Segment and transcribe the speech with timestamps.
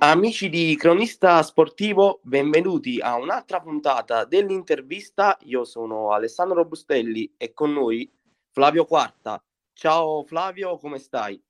[0.00, 5.36] Amici di Cronista Sportivo, benvenuti a un'altra puntata dell'intervista.
[5.40, 8.08] Io sono Alessandro Bustelli e con noi
[8.52, 9.42] Flavio Quarta.
[9.72, 11.42] Ciao Flavio, come stai?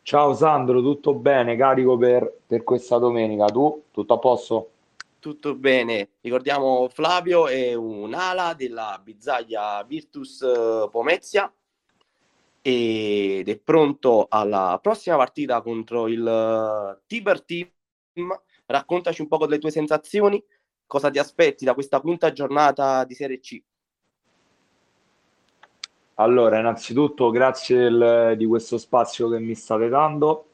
[0.00, 1.56] Ciao Sandro, tutto bene?
[1.56, 3.44] Carico per, per questa domenica.
[3.44, 3.82] Tu?
[3.90, 4.70] Tutto a posto?
[5.18, 6.12] Tutto bene.
[6.22, 11.52] Ricordiamo Flavio è un'ala della Bizzaglia Virtus eh, Pomezia
[12.68, 17.66] ed è pronto alla prossima partita contro il uh, Tiber Team.
[18.66, 20.44] Raccontaci un po' delle tue sensazioni,
[20.86, 23.62] cosa ti aspetti da questa quinta giornata di Serie C.
[26.16, 30.44] Allora, innanzitutto grazie del, di questo spazio che mi state dando.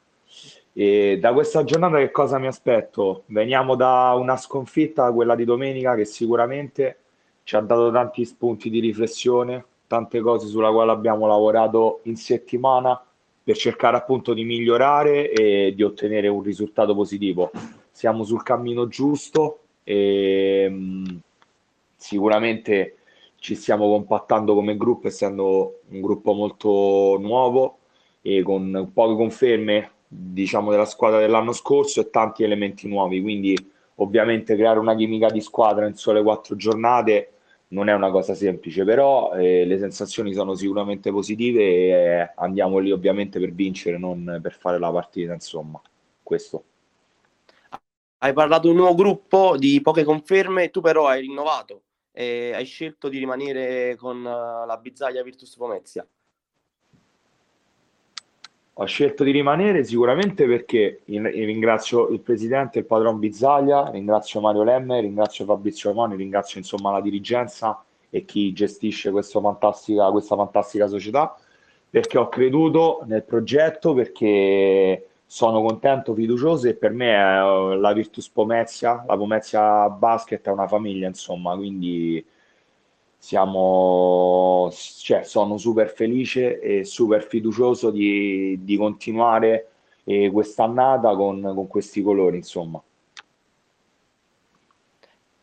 [0.71, 3.23] E da questa giornata che cosa mi aspetto?
[3.25, 6.99] Veniamo da una sconfitta, quella di domenica, che sicuramente
[7.43, 12.99] ci ha dato tanti spunti di riflessione, tante cose sulla quale abbiamo lavorato in settimana
[13.43, 17.51] per cercare appunto di migliorare e di ottenere un risultato positivo.
[17.91, 21.05] Siamo sul cammino giusto e mm,
[21.95, 22.97] sicuramente
[23.37, 27.77] ci stiamo compattando come gruppo, essendo un gruppo molto nuovo
[28.23, 33.21] e con poche conferme, diciamo, della squadra dell'anno scorso e tanti elementi nuovi.
[33.21, 33.55] Quindi,
[33.97, 37.29] ovviamente, creare una chimica di squadra in sole quattro giornate
[37.69, 42.77] non è una cosa semplice, però eh, le sensazioni sono sicuramente positive e eh, andiamo
[42.77, 45.81] lì ovviamente per vincere, non per fare la partita, insomma,
[46.21, 46.63] questo.
[48.19, 52.65] Hai parlato di un nuovo gruppo di poche conferme, tu però hai rinnovato e hai
[52.65, 56.07] scelto di rimanere con uh, la bizzaglia Virtus Pomezia.
[58.77, 64.99] Ho scelto di rimanere sicuramente perché ringrazio il presidente, il padron Bizzaglia, ringrazio Mario Lemme,
[64.99, 71.37] ringrazio Fabrizio Moni, ringrazio insomma la dirigenza e chi gestisce fantastica, questa fantastica società
[71.89, 78.29] perché ho creduto nel progetto, perché sono contento, fiducioso e per me è la Virtus
[78.29, 82.23] Pomezia, la Pomezia Basket è una famiglia insomma, quindi
[83.25, 89.69] siamo, cioè, sono super felice e super fiducioso di, di continuare
[90.03, 92.79] eh, quest'annata con, con questi colori, insomma.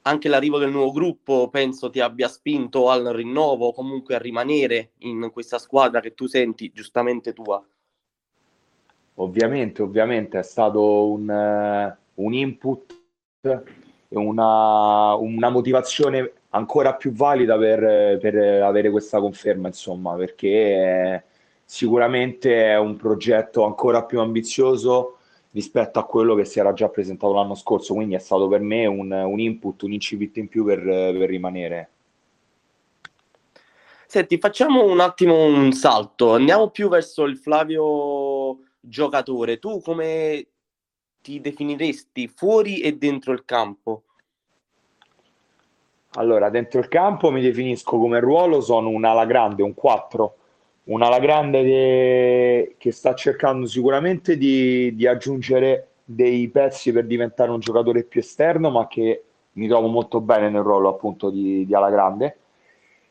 [0.02, 5.30] Anche l'arrivo del nuovo gruppo penso ti abbia spinto al rinnovo comunque a rimanere in
[5.32, 7.60] questa squadra che tu senti giustamente tua.
[9.16, 13.00] Ovviamente, ovviamente è stato un, un input
[13.40, 21.24] e una, una motivazione ancora più valida per, per avere questa conferma, insomma, perché
[21.64, 25.18] sicuramente è un progetto ancora più ambizioso
[25.52, 28.86] rispetto a quello che si era già presentato l'anno scorso, quindi è stato per me
[28.86, 31.90] un, un input, un incipit in più per, per rimanere.
[34.06, 39.58] Senti, facciamo un attimo un salto, andiamo più verso il Flavio giocatore.
[39.58, 40.46] Tu come
[41.22, 44.04] ti definiresti fuori e dentro il campo?
[46.16, 50.36] Allora, dentro il campo mi definisco come ruolo, sono un ala grande, un 4,
[50.84, 57.50] un ala grande che, che sta cercando sicuramente di, di, aggiungere dei pezzi per diventare
[57.50, 61.74] un giocatore più esterno, ma che mi trovo molto bene nel ruolo appunto di, di
[61.74, 62.36] ala grande.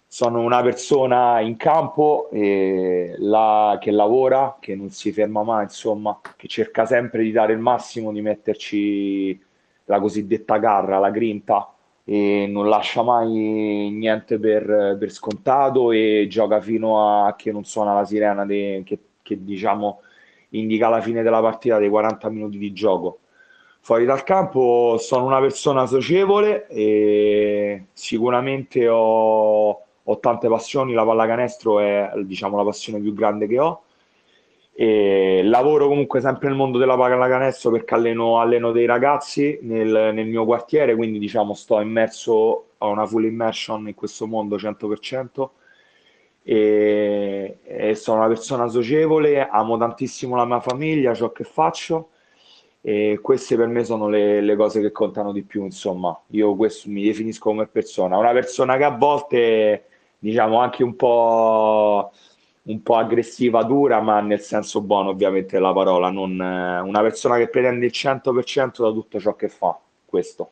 [0.06, 6.19] Sono una persona in campo eh, la, che lavora, che non si ferma mai, insomma,
[6.35, 9.41] che cerca sempre di dare il massimo, di metterci
[9.85, 11.73] la cosiddetta garra, la grinta
[12.03, 17.94] e non lascia mai niente per, per scontato e gioca fino a che non suona
[17.94, 20.01] la sirena de, che, che diciamo
[20.50, 23.19] indica la fine della partita dei 40 minuti di gioco.
[23.81, 29.69] Fuori dal campo sono una persona socievole e sicuramente ho,
[30.03, 33.84] ho tante passioni, la pallacanestro è diciamo, la passione più grande che ho
[34.81, 40.25] e lavoro comunque sempre nel mondo della pallacanestro perché alleno, alleno dei ragazzi nel, nel,
[40.25, 45.49] mio quartiere, quindi diciamo sto immerso a una full immersion in questo mondo 100%.
[46.41, 52.09] E, e sono una persona socievole, amo tantissimo la mia famiglia, ciò che faccio.
[52.81, 56.89] E queste per me sono le, le cose che contano di più, insomma, io questo
[56.89, 59.85] mi definisco come persona, una persona che a volte
[60.17, 62.11] diciamo anche un po'
[62.63, 67.37] un po' aggressiva, dura, ma nel senso buono ovviamente della parola, non eh, una persona
[67.37, 70.52] che pretende il 100% da tutto ciò che fa, questo.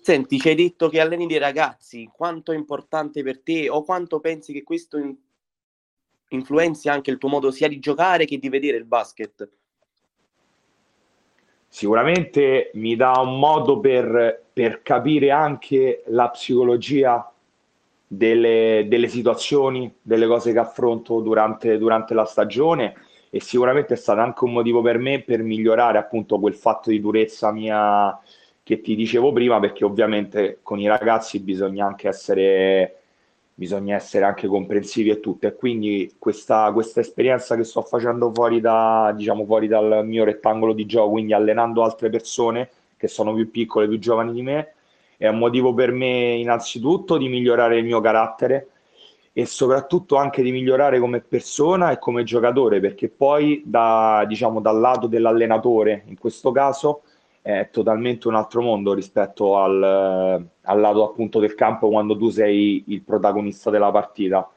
[0.00, 4.20] Senti, ci hai detto che alleni dei ragazzi, quanto è importante per te o quanto
[4.20, 5.16] pensi che questo in-
[6.28, 9.48] influenzi anche il tuo modo sia di giocare che di vedere il basket?
[11.68, 17.30] Sicuramente mi dà un modo per, per capire anche la psicologia
[18.06, 22.94] delle, delle, situazioni, delle cose che affronto durante, durante la stagione
[23.30, 27.00] e sicuramente è stato anche un motivo per me per migliorare appunto quel fatto di
[27.00, 28.18] durezza mia
[28.66, 32.96] che ti dicevo prima, perché ovviamente con i ragazzi bisogna anche essere,
[33.54, 35.46] bisogna essere anche comprensivi e tutto.
[35.46, 40.72] E quindi questa, questa esperienza che sto facendo fuori, da, diciamo, fuori dal mio rettangolo
[40.72, 44.74] di gioco, quindi allenando altre persone che sono più piccole, più giovani di me,
[45.16, 48.68] è un motivo per me innanzitutto di migliorare il mio carattere
[49.32, 54.80] e soprattutto anche di migliorare come persona e come giocatore, perché poi da, diciamo, dal
[54.80, 57.02] lato dell'allenatore, in questo caso,
[57.42, 62.84] è totalmente un altro mondo rispetto al, al, lato appunto del campo quando tu sei
[62.88, 64.50] il protagonista della partita.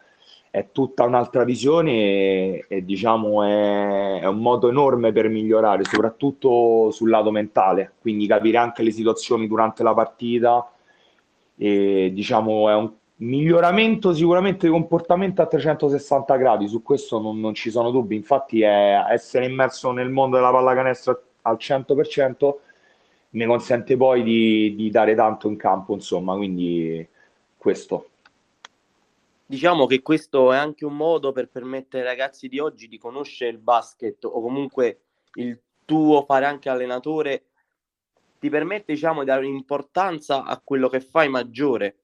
[0.51, 6.89] È tutta un'altra visione e, e diciamo è, è, un modo enorme per migliorare, soprattutto
[6.91, 10.71] sul lato mentale, quindi capire anche le situazioni durante la partita
[11.55, 17.53] e diciamo è un miglioramento sicuramente di comportamento a 360 gradi, su questo non, non
[17.53, 22.53] ci sono dubbi, infatti è essere immerso nel mondo della pallacanestro al 100%
[23.31, 27.07] mi consente poi di, di dare tanto in campo, insomma, quindi
[27.57, 28.08] questo.
[29.49, 33.49] Diciamo che questo è anche un modo per permettere ai ragazzi di oggi di conoscere
[33.49, 34.99] il basket o comunque
[35.33, 37.45] il tuo fare anche allenatore
[38.37, 41.95] ti permette diciamo di dare un'importanza a quello che fai maggiore.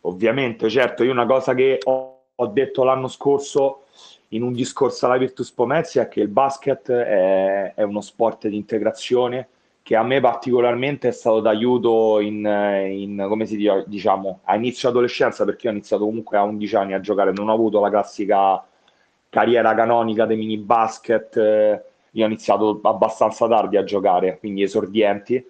[0.00, 3.88] Ovviamente, certo, io una cosa che ho, ho detto l'anno scorso
[4.28, 8.56] in un discorso alla Virtus Pomezia è che il basket è, è, uno sport di
[8.56, 9.48] integrazione
[9.82, 12.44] che a me particolarmente è stato d'aiuto in,
[12.90, 16.76] in, come si dice, diciamo, a inizio adolescenza, perché io ho iniziato comunque a 11
[16.76, 18.64] anni a giocare, non ho avuto la classica
[19.28, 21.36] carriera canonica dei mini basket,
[22.10, 25.44] io ho iniziato abbastanza tardi a giocare, quindi esordienti.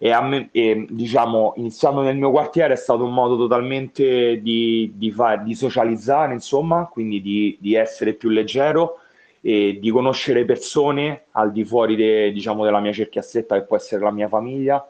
[0.00, 5.10] E, me, e, diciamo iniziando nel mio quartiere è stato un modo totalmente di, di,
[5.10, 9.00] far, di socializzare insomma quindi di, di, essere più leggero
[9.40, 13.76] e di conoscere persone al di fuori de, diciamo, della mia cerchia stretta che può
[13.76, 14.86] essere la mia famiglia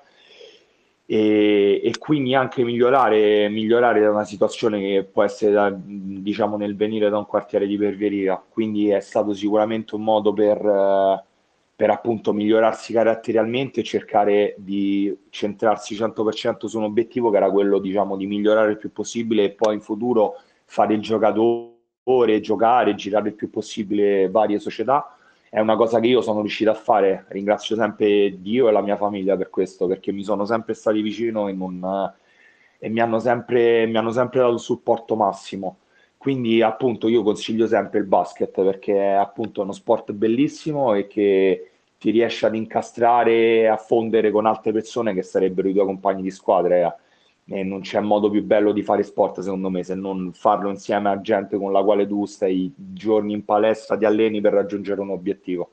[1.04, 6.76] e, e quindi anche migliorare, migliorare da una situazione che può essere da, diciamo nel
[6.76, 11.26] venire da un quartiere di periferia quindi è stato sicuramente un modo per
[11.78, 17.78] per appunto migliorarsi caratterialmente e cercare di centrarsi 100% su un obiettivo che era quello
[17.78, 21.76] diciamo di migliorare il più possibile e poi in futuro fare il giocatore,
[22.40, 25.14] giocare, girare il più possibile varie società
[25.50, 27.24] è una cosa che io sono riuscito a fare.
[27.28, 31.48] Ringrazio sempre Dio e la mia famiglia per questo perché mi sono sempre stati vicino
[31.48, 32.12] e, non,
[32.78, 35.78] e mi, hanno sempre, mi hanno sempre dato il supporto massimo.
[36.18, 41.70] Quindi appunto io consiglio sempre il basket perché è appunto uno sport bellissimo e che
[41.98, 46.22] ti riesce ad incastrare e a fondere con altre persone che sarebbero i tuoi compagni
[46.22, 46.96] di squadra
[47.50, 51.08] e non c'è modo più bello di fare sport secondo me se non farlo insieme
[51.08, 55.10] a gente con la quale tu stai giorni in palestra, ti alleni per raggiungere un
[55.10, 55.72] obiettivo.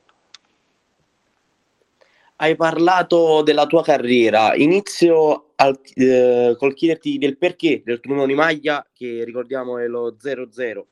[2.38, 8.28] Hai parlato della tua carriera, inizio al, eh, col chiederti del perché del tuo numero
[8.28, 10.88] di maglia che ricordiamo è lo 00.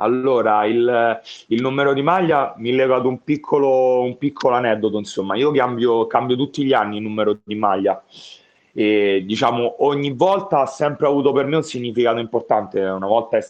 [0.00, 5.34] Allora, il, il, numero di maglia mi lega ad un piccolo, un piccolo aneddoto, insomma,
[5.34, 8.00] io cambio, cambio, tutti gli anni il numero di maglia
[8.72, 13.46] e diciamo ogni volta ha sempre avuto per me un significato importante, una volta è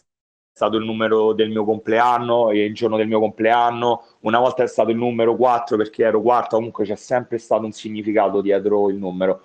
[0.59, 4.67] stato il numero del mio compleanno e il giorno del mio compleanno, una volta è
[4.67, 8.97] stato il numero 4 perché ero quarto, comunque c'è sempre stato un significato dietro il
[8.97, 9.41] numero.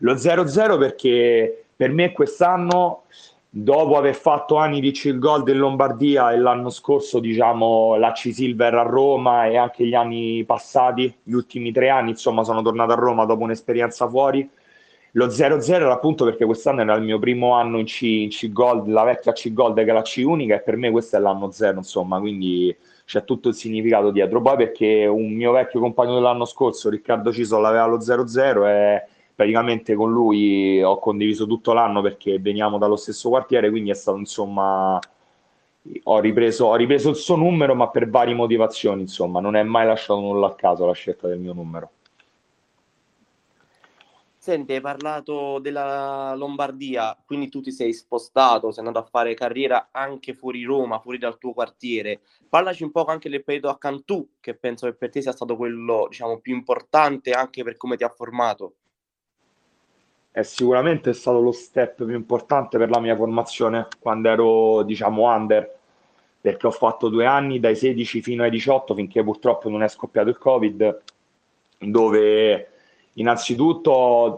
[0.00, 3.04] Lo 00 perché per me quest'anno
[3.50, 8.30] dopo aver fatto anni di Chill Gold in Lombardia e l'anno scorso diciamo la C
[8.32, 12.92] Silver a Roma e anche gli anni passati, gli ultimi tre anni insomma sono tornato
[12.92, 14.48] a Roma dopo un'esperienza fuori
[15.12, 18.50] lo 0-0 era appunto perché quest'anno era il mio primo anno in C, in C
[18.52, 21.20] Gold, la vecchia C Gold che è la C unica e per me questo è
[21.20, 24.42] l'anno 0 insomma quindi c'è tutto il significato dietro.
[24.42, 29.94] Poi perché un mio vecchio compagno dell'anno scorso Riccardo Ciso l'aveva lo 0-0 e praticamente
[29.94, 34.98] con lui ho condiviso tutto l'anno perché veniamo dallo stesso quartiere, quindi è stato insomma
[36.02, 39.86] ho ripreso, ho ripreso il suo numero ma per varie motivazioni insomma non è mai
[39.86, 41.90] lasciato nulla a caso la scelta del mio numero
[44.48, 49.90] Senti, hai parlato della Lombardia, quindi tu ti sei spostato, sei andato a fare carriera
[49.92, 52.20] anche fuori Roma, fuori dal tuo quartiere.
[52.48, 55.54] Parlaci un po' anche del periodo a Cantù, che penso che per te sia stato
[55.54, 58.72] quello, diciamo, più importante anche per come ti ha formato
[60.30, 65.78] è sicuramente stato lo step più importante per la mia formazione quando ero, diciamo, under,
[66.40, 70.30] perché ho fatto due anni dai 16 fino ai 18, finché purtroppo non è scoppiato
[70.30, 71.02] il Covid,
[71.80, 72.68] dove
[73.18, 73.90] innanzitutto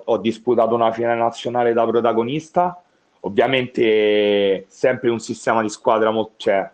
[0.04, 2.82] ho, disputato una finale nazionale da protagonista,
[3.20, 6.68] ovviamente sempre un sistema di squadra, cioè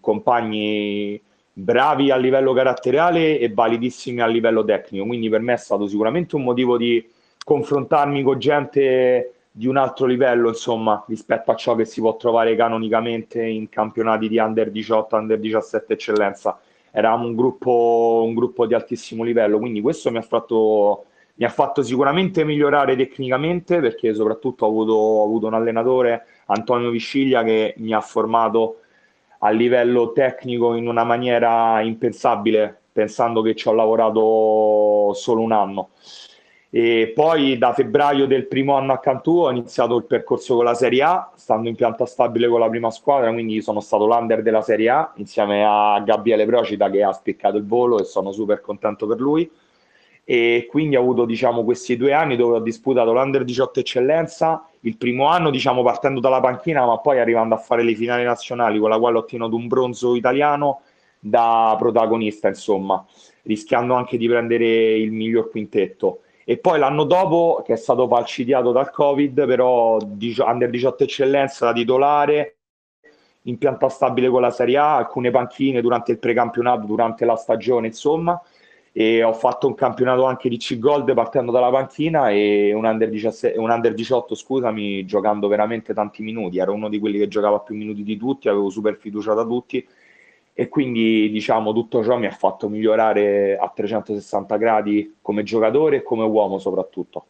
[0.00, 1.20] compagni
[1.52, 6.36] bravi a livello caratteriale e validissimi a livello tecnico, quindi per me è stato sicuramente
[6.36, 7.04] un motivo di
[7.44, 12.54] confrontarmi con gente di un altro livello, insomma, rispetto a ciò che si può trovare
[12.54, 16.60] canonicamente in campionati di under 18, under 17 eccellenza.
[16.92, 21.06] Eravamo un gruppo, un gruppo di altissimo livello, quindi questo mi ha fatto
[21.38, 26.90] mi ha fatto sicuramente migliorare tecnicamente perché soprattutto ho avuto, ho avuto, un allenatore, Antonio
[26.90, 28.80] Visciglia, che mi ha formato
[29.38, 35.90] a livello tecnico in una maniera impensabile, pensando che ci ho lavorato solo un anno.
[36.70, 41.02] E poi da febbraio del primo anno accanto ho iniziato il percorso con la Serie
[41.02, 44.88] A, stando in pianta stabile con la prima squadra, quindi sono stato l'under della Serie
[44.88, 49.20] A insieme a Gabriele Procita che ha spiccato il volo e sono super contento per
[49.20, 49.48] lui
[50.30, 54.98] e quindi ho avuto diciamo, questi due anni dove ho disputato l'Under 18 Eccellenza, il
[54.98, 58.90] primo anno diciamo, partendo dalla panchina ma poi arrivando a fare le finali nazionali con
[58.90, 60.82] la quale ho ottenuto un bronzo italiano
[61.18, 63.02] da protagonista insomma,
[63.44, 66.20] rischiando anche di prendere il miglior quintetto.
[66.44, 71.72] E poi l'anno dopo, che è stato falcidiato dal Covid, però Under 18 Eccellenza da
[71.72, 72.56] titolare,
[73.44, 77.86] in pianta stabile con la Serie A, alcune panchine durante il precampionato, durante la stagione,
[77.86, 78.38] insomma,
[78.92, 83.58] e ho fatto un campionato anche di C-Gold partendo dalla panchina e un under, 17,
[83.58, 86.58] un under 18 scusami giocando veramente tanti minuti.
[86.58, 89.86] Ero uno di quelli che giocava più minuti di tutti avevo super fiducia da tutti.
[90.52, 96.02] E quindi diciamo tutto ciò mi ha fatto migliorare a 360 gradi come giocatore e
[96.02, 97.26] come uomo soprattutto.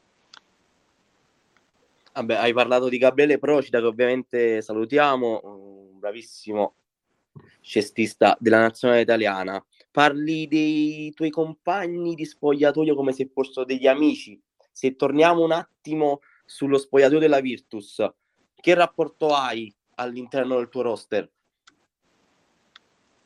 [2.15, 6.73] Vabbè, hai parlato di Gabriele Procida che ovviamente salutiamo un bravissimo
[7.61, 9.63] cestista della nazionale italiana
[9.99, 14.41] parli dei tuoi compagni di spogliatoio come se fossero degli amici.
[14.71, 18.09] Se torniamo un attimo sullo spogliatoio della Virtus,
[18.55, 21.29] che rapporto hai all'interno del tuo roster?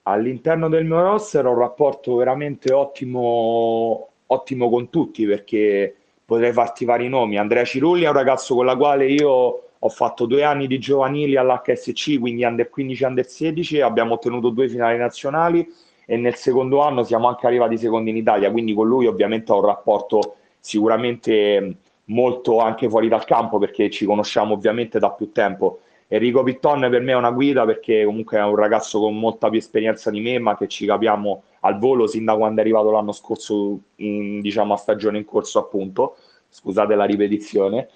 [0.05, 6.87] All'interno del mio roster ho un rapporto veramente ottimo, ottimo con tutti perché potrei farti
[6.87, 7.37] vari nomi.
[7.37, 11.37] Andrea Cirulli è un ragazzo con la quale io ho fatto due anni di giovanili
[11.37, 17.05] all'HSC, quindi under 15 under 16, abbiamo ottenuto due finali nazionali e nel secondo anno
[17.05, 22.59] siamo anche arrivati secondi in Italia, quindi con lui ovviamente ho un rapporto sicuramente molto
[22.59, 25.81] anche fuori dal campo perché ci conosciamo ovviamente da più tempo.
[26.09, 29.59] Enrico Pitton per me è una guida perché comunque è un ragazzo con molta più
[29.59, 33.13] esperienza di me, ma che ci capiamo al volo sin da quando è arrivato l'anno
[33.13, 36.17] scorso, in, diciamo a stagione in corso appunto,
[36.51, 37.89] scusate la ripetizione.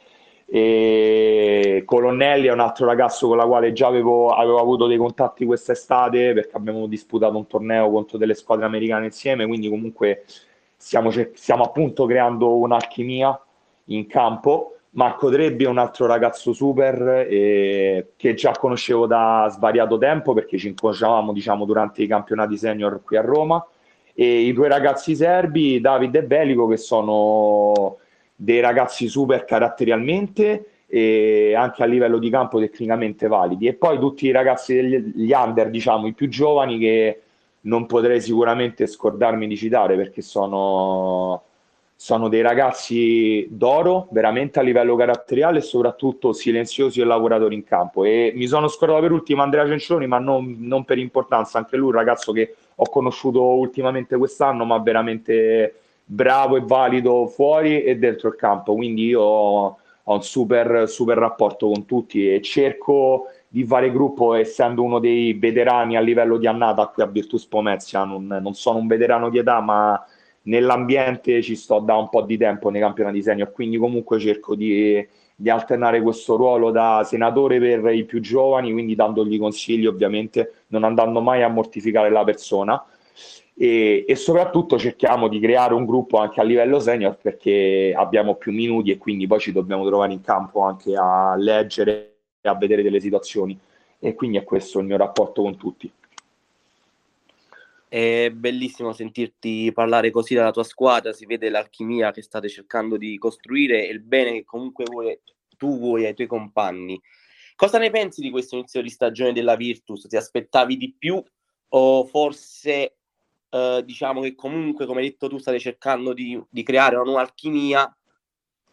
[0.48, 5.44] E Colonnelli è un altro ragazzo con la quale già avevo, avevo avuto dei contatti
[5.44, 10.24] quest'estate perché abbiamo disputato un torneo contro delle squadre americane insieme, quindi comunque
[10.76, 13.38] stiamo, stiamo appunto creando un'alchimia
[13.86, 14.76] in campo.
[14.90, 20.56] Marco Trebbi è un altro ragazzo super eh, che già conoscevo da svariato tempo perché
[20.56, 23.62] ci incrociavamo diciamo, durante i campionati senior qui a Roma
[24.14, 27.98] e i due ragazzi serbi, Davide e Belico, che sono
[28.36, 33.66] dei ragazzi super caratterialmente e anche a livello di campo tecnicamente validi.
[33.66, 37.20] E poi tutti i ragazzi degli under diciamo i più giovani che
[37.62, 41.42] non potrei sicuramente scordarmi di citare perché sono,
[41.96, 48.04] sono dei ragazzi d'oro veramente a livello caratteriale e soprattutto silenziosi e lavoratori in campo.
[48.04, 51.88] E mi sono scordato per ultimo Andrea Cencioni ma non, non per importanza anche lui
[51.88, 58.28] un ragazzo che ho conosciuto ultimamente quest'anno ma veramente bravo e valido fuori e dentro
[58.28, 58.74] il campo.
[58.74, 64.82] Quindi io ho un super, super rapporto con tutti e cerco di fare gruppo essendo
[64.82, 68.04] uno dei veterani a livello di annata qui a Virtus Pomezia.
[68.04, 70.00] Non, non sono un veterano di età, ma
[70.42, 75.04] nell'ambiente ci sto da un po' di tempo nei campionati senior, quindi comunque cerco di,
[75.34, 80.84] di alternare questo ruolo da senatore per i più giovani, quindi dandogli consigli ovviamente, non
[80.84, 82.84] andando mai a mortificare la persona
[83.54, 88.52] e, e, soprattutto cerchiamo di creare un gruppo anche a livello senior perché abbiamo più
[88.52, 92.82] minuti e quindi poi ci dobbiamo trovare in campo anche a leggere e a vedere
[92.82, 93.58] delle situazioni
[93.98, 95.90] e quindi è questo il mio rapporto con tutti.
[97.88, 103.16] È bellissimo sentirti parlare così della tua squadra, si vede l'alchimia che state cercando di
[103.16, 105.18] costruire e il bene che comunque vuoi,
[105.56, 107.00] tu vuoi ai tuoi compagni.
[107.54, 110.06] Cosa ne pensi di questo inizio di stagione della Virtus?
[110.06, 111.22] Ti aspettavi di più
[111.68, 112.95] o forse
[113.50, 117.20] eh, diciamo che comunque, come hai detto tu, state cercando di, di creare una nuova
[117.20, 117.90] alchimia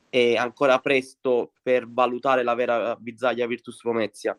[0.10, 4.38] è ancora presto per valutare la vera bizzaglia Virtus Pomezia?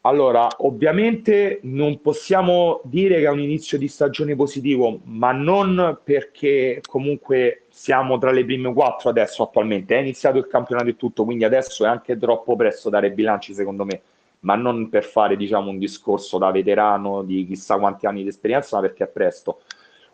[0.00, 6.80] Allora, ovviamente non possiamo dire che è un inizio di stagione positivo, ma non perché
[6.86, 9.96] comunque siamo tra le prime quattro adesso attualmente.
[9.96, 13.84] È iniziato il campionato e tutto, quindi adesso è anche troppo presto dare bilanci, secondo
[13.84, 14.00] me
[14.40, 18.76] ma non per fare diciamo, un discorso da veterano di chissà quanti anni di esperienza,
[18.76, 19.60] ma perché è presto.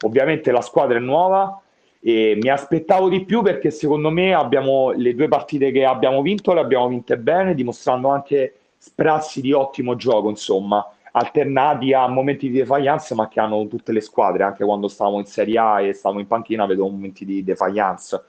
[0.04, 1.60] Ovviamente la squadra è nuova
[2.00, 6.52] e mi aspettavo di più perché secondo me abbiamo le due partite che abbiamo vinto
[6.52, 12.58] le abbiamo vinte bene, dimostrando anche sprazzi di ottimo gioco, insomma, alternati a momenti di
[12.58, 16.20] defiance, ma che hanno tutte le squadre, anche quando stavamo in Serie A e stavamo
[16.20, 18.20] in panchina, vedo momenti di defiance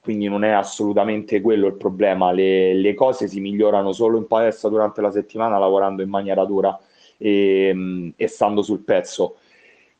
[0.00, 4.68] quindi non è assolutamente quello il problema, le, le, cose si migliorano solo in palestra
[4.68, 6.78] durante la settimana lavorando in maniera dura
[7.16, 9.36] e, e stando sul pezzo.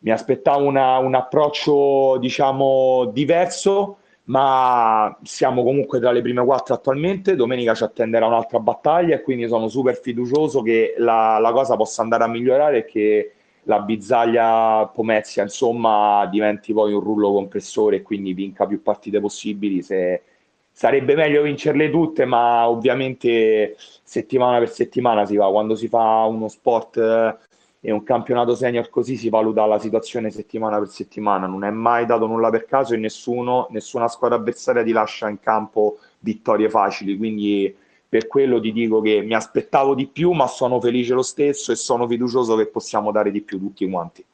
[0.01, 7.37] Mi aspettavo una, un approccio diciamo diverso, ma siamo comunque tra le prime quattro attualmente,
[7.37, 12.03] domenica ci attenderà un'altra battaglia e quindi sono super fiducioso che la, la cosa possa
[12.03, 13.33] andare a migliorare e che
[13.67, 19.83] la bizzaglia Pomezia insomma diventi poi un rullo compressore e quindi vinca più partite possibili.
[19.83, 20.23] Se
[20.71, 26.49] sarebbe meglio vincerle tutte ma ovviamente settimana per settimana si va quando si fa uno
[26.49, 27.37] sport eh,
[27.81, 31.47] e un campionato senior così si valuta la situazione settimana per settimana.
[31.47, 35.41] Non è mai dato nulla per caso e nessuno, nessuna squadra avversaria ti lascia in
[35.41, 37.17] campo vittorie facili.
[37.17, 37.75] Quindi
[38.17, 41.77] per quello ti dico che mi aspettavo di più, ma sono felice lo stesso e
[41.77, 44.25] sono fiducioso che possiamo dare di più tutti quanti.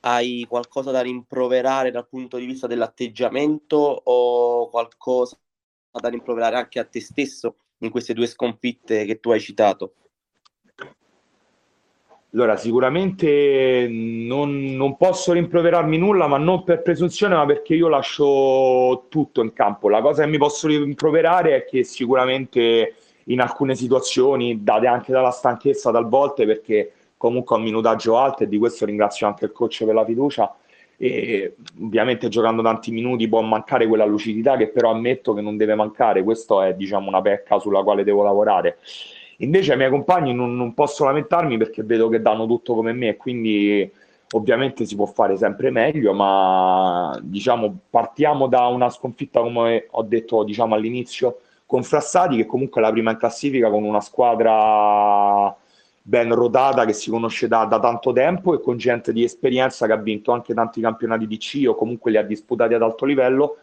[0.00, 5.36] Hai qualcosa da rimproverare dal punto di vista dell'atteggiamento o qualcosa
[5.90, 9.94] da rimproverare anche a te stesso in queste due sconfitte che tu hai citato?
[12.36, 19.06] Allora, sicuramente non, non, posso rimproverarmi nulla, ma non per presunzione, ma perché io lascio
[19.08, 19.88] tutto in campo.
[19.88, 25.30] La cosa che mi posso rimproverare è che sicuramente in alcune situazioni, date anche dalla
[25.30, 29.86] stanchezza talvolta, perché comunque ho un minutaggio alto e di questo ringrazio anche il coach
[29.86, 30.54] per la fiducia,
[30.98, 35.74] e ovviamente giocando tanti minuti può mancare quella lucidità che però ammetto che non deve
[35.74, 38.76] mancare, questa è diciamo una pecca sulla quale devo lavorare.
[39.38, 43.08] Invece ai miei compagni non, non, posso lamentarmi perché vedo che danno tutto come me
[43.08, 43.90] e quindi
[44.30, 50.42] ovviamente si può fare sempre meglio, ma diciamo partiamo da una sconfitta come ho detto
[50.42, 55.54] diciamo, all'inizio con Frassati che comunque è la prima in classifica con una squadra
[56.00, 59.92] ben rodata che si conosce da, da, tanto tempo e con gente di esperienza che
[59.92, 63.56] ha vinto anche tanti campionati di C o comunque li ha disputati ad alto livello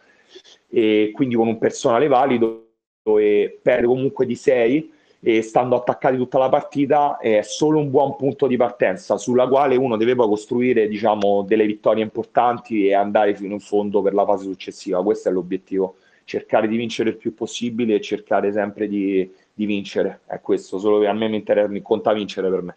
[0.68, 2.68] e quindi con un personale valido
[3.04, 4.93] e perde comunque di 6
[5.26, 9.78] e stando attaccati tutta la partita è solo un buon punto di partenza sulla quale
[9.78, 14.26] uno deve poi costruire diciamo, delle vittorie importanti e andare fino in fondo per la
[14.26, 15.02] fase successiva.
[15.02, 20.24] Questo è l'obiettivo, cercare di vincere il più possibile e cercare sempre di, di vincere.
[20.26, 22.76] È questo, solo che a me mi, interessa, mi conta vincere per me.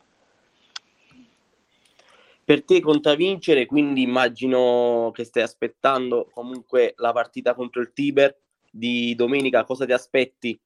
[2.44, 8.38] Per te conta vincere, quindi immagino che stai aspettando comunque la partita contro il Tiber
[8.70, 9.64] di domenica.
[9.64, 10.56] Cosa ti aspetti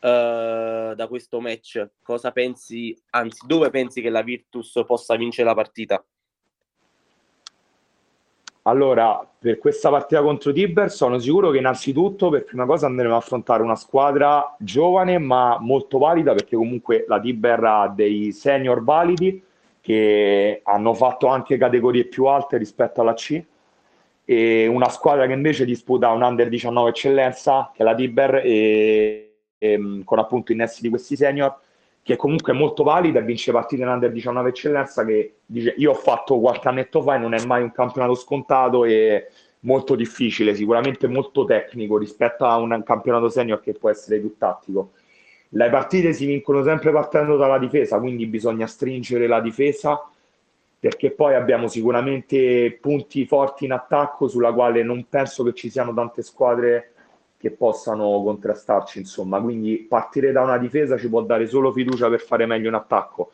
[0.00, 1.88] uh, da questo match?
[2.02, 6.04] Cosa pensi, anzi, dove pensi che la Virtus possa vincere la partita?
[8.64, 13.16] Allora, per questa partita contro Tiber sono sicuro che innanzitutto per prima cosa andremo a
[13.16, 19.42] affrontare una squadra giovane ma molto valida perché comunque la Tiber ha dei senior validi
[19.80, 23.42] che hanno fatto anche categorie più alte rispetto alla C
[24.26, 29.29] e una squadra che invece disputa un under 19 eccellenza che è la Tiber e
[29.60, 31.56] ehm, con appunto innessi di questi senior,
[32.02, 35.94] che comunque è molto valida vince partite in under 19 eccellenza che dice io ho
[35.94, 39.28] fatto qualche annetto fa e non è mai un campionato scontato e
[39.60, 44.92] molto difficile, sicuramente molto tecnico rispetto a un campionato senior che può essere più tattico.
[45.50, 50.08] Le partite si vincono sempre partendo dalla difesa, quindi bisogna stringere la difesa
[50.78, 55.92] perché poi abbiamo sicuramente punti forti in attacco sulla quale non penso che ci siano
[55.92, 56.92] tante squadre
[57.40, 59.40] che possano contrastarci, insomma.
[59.40, 63.32] Quindi partire da una difesa ci può dare solo fiducia per fare meglio in attacco.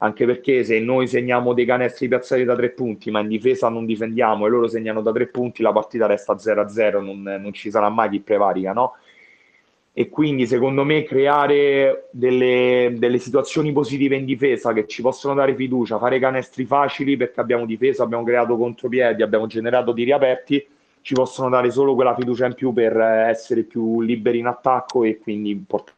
[0.00, 3.86] Anche perché se noi segniamo dei canestri piazzati da tre punti, ma in difesa non
[3.86, 7.88] difendiamo e loro segnano da tre punti, la partita resta 0-0, non, non ci sarà
[7.88, 8.96] mai chi prevarica, no?
[9.94, 15.54] E quindi secondo me creare delle, delle situazioni positive in difesa che ci possono dare
[15.54, 20.68] fiducia, fare canestri facili perché abbiamo difesa, abbiamo creato contropiedi, abbiamo generato tiri aperti,
[21.06, 25.18] ci possono dare solo quella fiducia in più per essere più liberi in attacco e
[25.18, 25.94] quindi portare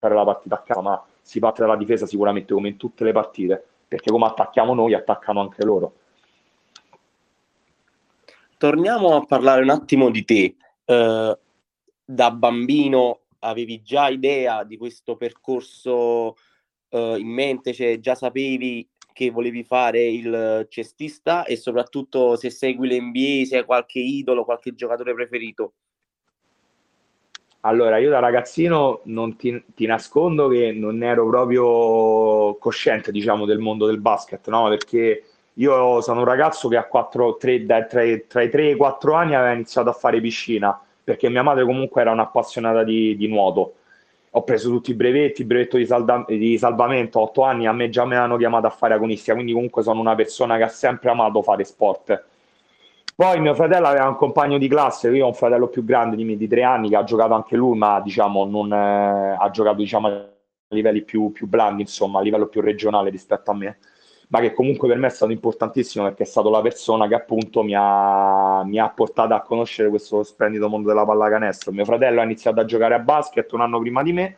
[0.00, 3.62] la partita a casa, ma si parte dalla difesa sicuramente come in tutte le partite,
[3.86, 5.96] perché come attacchiamo noi, attaccano anche loro.
[8.56, 10.56] Torniamo a parlare un attimo di te.
[10.86, 11.36] Uh,
[12.02, 16.34] da bambino avevi già idea di questo percorso
[16.88, 22.86] uh, in mente, cioè già sapevi che volevi fare il cestista e soprattutto se segui
[22.86, 25.72] l'NBA, se hai qualche idolo, qualche giocatore preferito.
[27.60, 33.58] Allora, io da ragazzino non ti, ti, nascondo che non ero proprio cosciente, diciamo, del
[33.58, 34.68] mondo del basket, no?
[34.68, 35.24] Perché
[35.54, 38.76] io sono un ragazzo che a 4, 3, da, tra, tra, i 3 e i
[38.76, 43.28] 4 anni aveva iniziato a fare piscina, perché mia madre comunque era un'appassionata di, di
[43.28, 43.76] nuoto.
[44.36, 47.72] Ho preso tutti i brevetti, il brevetto di, salda, di salvamento a 8 anni, a
[47.72, 50.68] me già me l'hanno chiamato a fare agonistica, quindi comunque sono una persona che ha
[50.68, 52.24] sempre amato fare sport.
[53.14, 56.24] Poi mio fratello aveva un compagno di classe, io ho un fratello più grande di
[56.24, 59.76] me di tre anni che ha giocato anche lui, ma diciamo non eh, ha giocato
[59.76, 60.28] diciamo, a
[60.68, 63.78] livelli più, più blandi, insomma, a livello più regionale rispetto a me
[64.28, 67.62] ma che comunque per me è stato importantissimo perché è stato la persona che appunto
[67.62, 71.72] mi ha, mi ha portato a conoscere questo splendido mondo della pallacanestro.
[71.72, 74.36] Mio fratello ha iniziato a giocare a basket un anno prima di me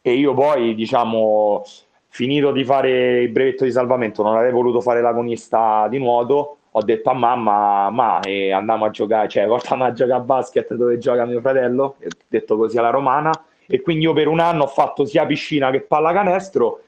[0.00, 1.62] e io poi, diciamo,
[2.08, 6.82] finito di fare il brevetto di salvamento, non avevo voluto fare l'agonista di nuoto, ho
[6.82, 10.98] detto a mamma, ma eh, andiamo a giocare, cioè portami a giocare a basket dove
[10.98, 13.30] gioca mio fratello, detto così alla romana,
[13.66, 16.80] e quindi io per un anno ho fatto sia piscina che pallacanestro,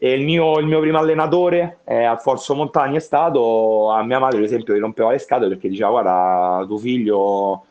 [0.00, 4.36] e il mio, il mio primo allenatore eh, Alfonso Montagni è stato, a mia madre
[4.36, 7.64] per esempio gli rompeva le scatole perché diceva guarda tuo figlio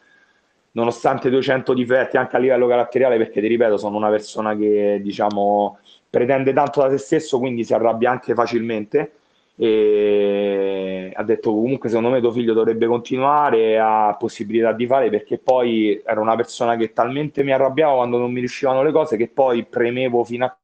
[0.71, 5.79] nonostante 200 difetti anche a livello caratteriale perché ti ripeto sono una persona che diciamo
[6.09, 9.13] pretende tanto da se stesso quindi si arrabbia anche facilmente.
[9.59, 15.39] E ha detto comunque secondo me tuo figlio dovrebbe continuare, ha possibilità di fare perché
[15.39, 19.27] poi era una persona che talmente mi arrabbiava quando non mi riuscivano le cose che
[19.29, 20.57] poi premevo fino a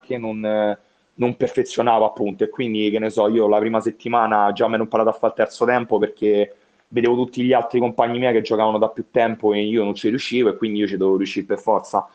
[0.00, 0.78] che non,
[1.16, 4.80] non perfezionavo appunto e quindi che ne so io la prima settimana già me ne
[4.80, 6.54] ho imparato a fare il terzo tempo perché
[6.88, 10.08] vedevo tutti gli altri compagni miei che giocavano da più tempo e io non ci
[10.08, 12.08] riuscivo e quindi io ci dovevo riuscire per forza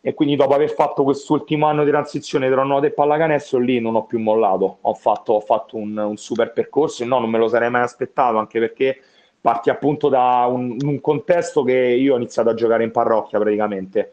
[0.00, 3.94] e quindi dopo aver fatto quest'ultimo anno di transizione tra nuoto e pallacanestro lì non
[3.94, 7.38] ho più mollato, ho fatto, ho fatto un, un, super percorso e no, non me
[7.38, 9.00] lo sarei mai aspettato anche perché
[9.40, 14.12] parti appunto da un, un, contesto che io ho iniziato a giocare in parrocchia praticamente.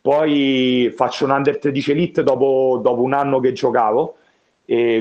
[0.00, 4.16] Poi faccio un Under 13 Elite dopo, dopo un anno che giocavo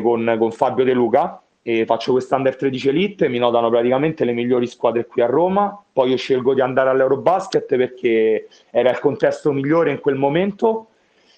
[0.02, 4.66] con, con Fabio De Luca e faccio quest'Under 13 Elite, mi notano praticamente le migliori
[4.66, 9.92] squadre qui a Roma, poi io scelgo di andare all'Eurobasket perché era il contesto migliore
[9.92, 10.88] in quel momento,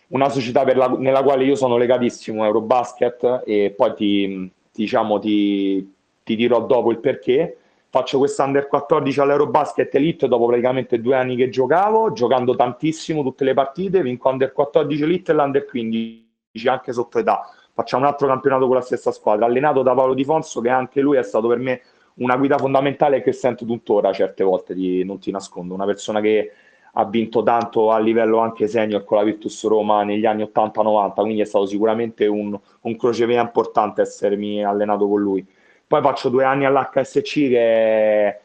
[0.07, 5.93] una società la, nella quale io sono legatissimo, Eurobasket, e poi ti, diciamo, ti,
[6.23, 7.57] ti dirò dopo il perché.
[7.91, 13.53] Faccio quest'Under 14 all'Eurobasket Elite dopo praticamente due anni che giocavo, giocando tantissimo tutte le
[13.53, 18.67] partite, vinco Under 14 Elite e l'Under 15 anche sotto età facciamo un altro campionato
[18.67, 21.57] con la stessa squadra, allenato da Paolo Di Fonso, che anche lui è stato per
[21.57, 21.81] me
[22.15, 26.51] una guida fondamentale che sento tuttora certe volte, di, non ti nascondo, una persona che
[26.93, 31.41] ha vinto tanto a livello anche senior con la Virtus Roma negli anni 80-90, quindi
[31.41, 35.45] è stato sicuramente un, un crocevia importante essermi allenato con lui.
[35.91, 38.37] Poi faccio due anni all'HSC che,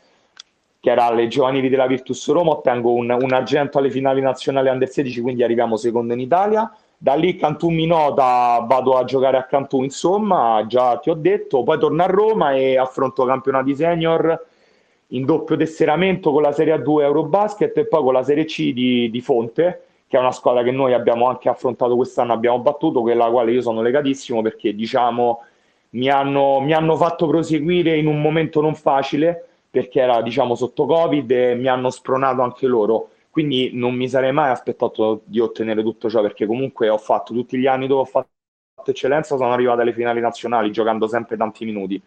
[0.81, 4.89] che era alle giovanili della Virtus Roma, ottengo un, un argento alle finali nazionali under
[4.89, 6.69] 16, quindi arriviamo secondo in Italia.
[6.99, 11.63] Da lì Cantù mi nota, vado a giocare a Cantù, insomma, già ti ho detto,
[11.63, 14.45] poi torno a Roma e affronto campionati senior
[15.11, 19.09] in doppio tesseramento con la Serie A2 Eurobasket e poi con la Serie C di,
[19.09, 23.17] di Fonte, che è una squadra che noi abbiamo anche affrontato quest'anno, abbiamo battuto, con
[23.17, 25.43] la quale io sono legatissimo perché diciamo
[25.97, 30.87] mi hanno, mi hanno fatto proseguire in un momento non facile perché era diciamo sotto
[30.87, 35.83] Covid e mi hanno spronato anche loro quindi non mi sarei mai aspettato di ottenere
[35.83, 38.31] tutto ciò perché comunque ho fatto tutti gli anni dove ho fatto
[38.87, 42.01] eccellenza, sono arrivato alle finali nazionali giocando sempre tanti minuti.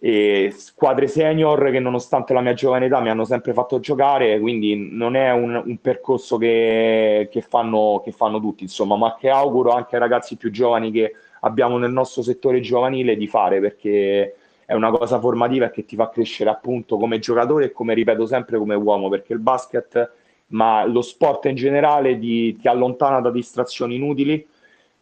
[0.00, 4.88] E squadre senior che nonostante la mia giovane età mi hanno sempre fatto giocare, quindi
[4.90, 9.70] non è un, un percorso che, che, fanno, che fanno tutti, insomma, ma che auguro
[9.70, 14.74] anche ai ragazzi più giovani che abbiamo nel nostro settore giovanile di fare perché è
[14.74, 18.74] una cosa formativa che ti fa crescere appunto come giocatore e come ripeto sempre come
[18.74, 20.10] uomo perché il basket
[20.52, 24.46] ma lo sport in generale ti, ti allontana da distrazioni inutili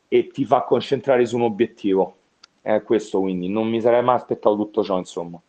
[0.09, 2.17] e ti fa concentrare su un obiettivo.
[2.61, 5.41] È questo quindi, non mi sarei mai aspettato tutto ciò, insomma.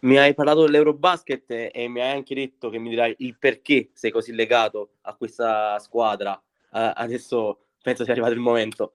[0.00, 4.10] Mi hai parlato dell'Eurobasket e mi hai anche detto che mi dirai il perché sei
[4.10, 6.32] così legato a questa squadra.
[6.70, 8.92] Uh, adesso penso sia arrivato il momento.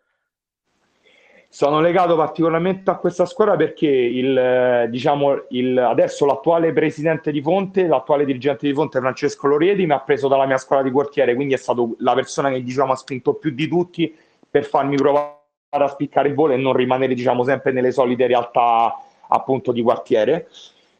[1.53, 7.87] Sono legato particolarmente a questa squadra perché il, diciamo, il, adesso l'attuale presidente di Fonte,
[7.87, 11.53] l'attuale dirigente di Fonte, Francesco Lorieti, mi ha preso dalla mia squadra di quartiere, quindi
[11.53, 14.15] è stato la persona che diciamo, ha spinto più di tutti
[14.49, 15.39] per farmi provare
[15.71, 18.95] a spiccare il volo e non rimanere diciamo, sempre nelle solite realtà
[19.27, 20.47] appunto di quartiere.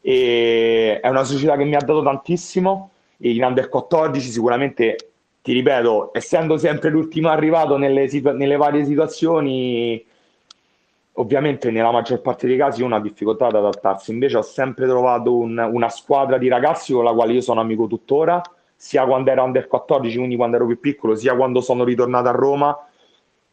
[0.02, 2.92] E è una società che mi ha dato tantissimo.
[3.20, 4.98] In Under 14 sicuramente,
[5.42, 10.10] ti ripeto, essendo sempre l'ultimo arrivato nelle, situ- nelle varie situazioni
[11.14, 15.36] ovviamente nella maggior parte dei casi uno ha difficoltà ad adattarsi, invece ho sempre trovato
[15.36, 18.42] un, una squadra di ragazzi con la quale io sono amico tuttora,
[18.76, 22.32] sia quando ero under 14, quindi quando ero più piccolo, sia quando sono ritornato a
[22.32, 22.88] Roma,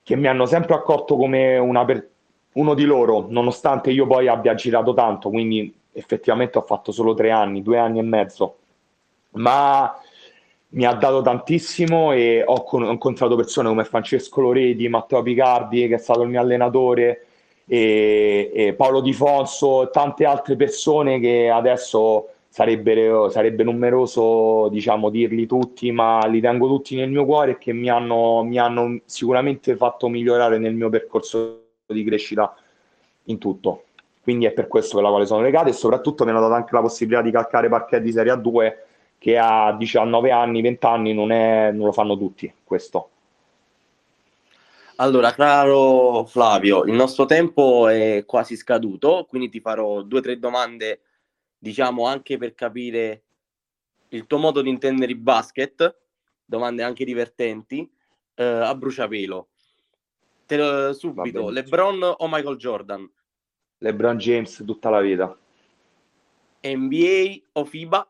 [0.03, 2.09] che mi hanno sempre accolto come per-
[2.53, 7.31] uno di loro, nonostante io poi abbia girato tanto, quindi effettivamente ho fatto solo tre
[7.31, 8.57] anni, due anni e mezzo,
[9.33, 9.95] ma
[10.71, 15.89] mi ha dato tantissimo e ho, con- ho incontrato persone come Francesco Loredi, Matteo Picardi,
[15.89, 17.27] che è stato il mio allenatore,
[17.69, 25.47] e, e Paolo Di Fonso, tante altre persone che adesso sarebbe, sarebbe numeroso diciamo, dirli
[25.47, 29.77] tutti, ma li tengo tutti nel mio cuore e che mi hanno, mi hanno sicuramente
[29.77, 32.55] fatto migliorare nel mio percorso di crescita
[33.25, 33.85] in tutto.
[34.23, 36.75] Quindi è per questo per la quale sono legato e soprattutto mi hanno dato anche
[36.75, 38.75] la possibilità di calcare parquet di Serie A2
[39.19, 43.11] che a 19 anni, 20 anni non, è, non lo fanno tutti questo.
[45.01, 50.41] Allora, caro Flavio, il nostro tempo è quasi scaduto, quindi ti farò due o tre
[50.41, 51.03] domande
[51.57, 53.23] diciamo anche per capire
[54.09, 55.97] il tuo modo di intendere il basket,
[56.45, 57.89] domande anche divertenti,
[58.35, 59.49] eh, a bruciapelo.
[60.47, 63.09] Te subito, LeBron o Michael Jordan?
[63.79, 65.39] LeBron James tutta la vita.
[66.63, 68.09] NBA o FIBA?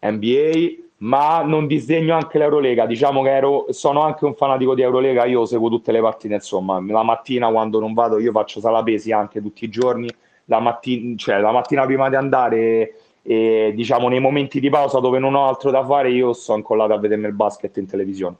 [0.00, 2.86] NBA, ma non disegno anche l'Eurolega.
[2.86, 6.80] Diciamo che ero, sono anche un fanatico di Eurolega, io seguo tutte le partite, insomma,
[6.86, 10.08] la mattina quando non vado io faccio sala pesi anche tutti i giorni.
[10.46, 15.18] La, matti- cioè, la mattina prima di andare e diciamo nei momenti di pausa dove
[15.18, 18.36] non ho altro da fare io sto incollato a vedermi il basket in televisione.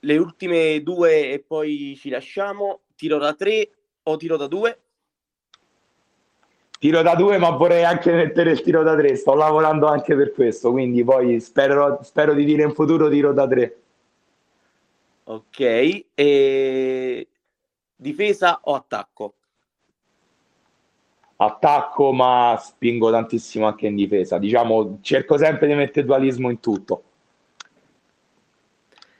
[0.00, 2.80] Le ultime due e poi ci lasciamo.
[2.96, 3.70] Tiro da tre
[4.02, 4.83] o tiro da due
[6.78, 10.32] tiro da due ma vorrei anche mettere il tiro da tre sto lavorando anche per
[10.32, 13.76] questo quindi poi spero, spero di dire in futuro tiro da tre
[15.24, 17.28] ok e
[17.96, 19.34] difesa o attacco
[21.36, 24.38] attacco, ma spingo tantissimo anche in difesa.
[24.38, 27.02] Diciamo, cerco sempre di mettere dualismo in tutto.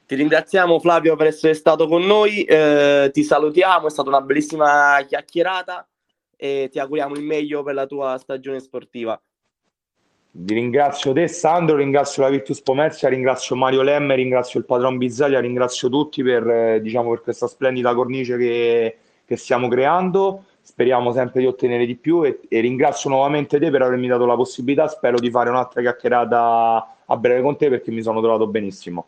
[0.07, 5.03] Ti ringraziamo Flavio per essere stato con noi, eh, ti salutiamo, è stata una bellissima
[5.07, 5.87] chiacchierata
[6.37, 9.21] e ti auguriamo il meglio per la tua stagione sportiva.
[10.37, 15.39] Vi ringrazio te Sandro, ringrazio la Virtus Pomezia, ringrazio Mario Lemme, ringrazio il padron Bizzaglia,
[15.39, 21.41] ringrazio tutti per, eh, diciamo, per questa splendida cornice che, che stiamo creando speriamo sempre
[21.41, 25.19] di ottenere di più e, e, ringrazio nuovamente te per avermi dato la possibilità, spero
[25.19, 29.07] di fare un'altra chiacchierata a breve con te perché mi sono trovato benissimo.